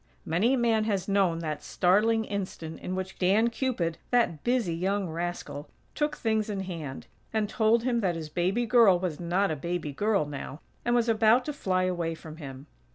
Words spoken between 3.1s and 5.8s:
Dan Cupid, that busy young rascal,